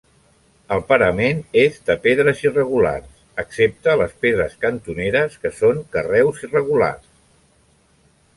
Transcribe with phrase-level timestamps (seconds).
[0.75, 6.93] El parament és de pedres irregulars excepte les pedres cantoneres que són carreus regular.